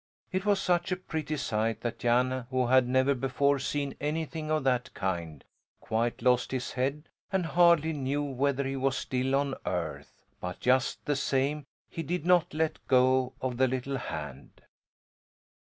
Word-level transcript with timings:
It 0.31 0.47
was 0.47 0.59
such 0.59 0.91
a 0.91 0.95
pretty 0.95 1.37
sight 1.37 1.81
that 1.81 1.99
Jan, 1.99 2.47
who 2.49 2.65
had 2.65 2.87
never 2.87 3.13
before 3.13 3.59
seen 3.59 3.93
anything 4.01 4.49
of 4.49 4.63
that 4.63 4.91
kind, 4.95 5.43
quite 5.79 6.23
lost 6.23 6.49
his 6.51 6.71
head 6.71 7.07
and 7.31 7.45
hardly 7.45 7.93
knew 7.93 8.23
whether 8.23 8.63
he 8.65 8.75
was 8.75 8.97
still 8.97 9.35
on 9.35 9.53
earth; 9.63 10.25
but 10.39 10.59
just 10.59 11.05
the 11.05 11.15
same 11.15 11.67
he 11.87 12.01
did 12.01 12.25
not 12.25 12.51
let 12.55 12.79
go 12.87 13.33
of 13.41 13.57
the 13.57 13.67
little 13.67 13.97
hand. 13.99 14.63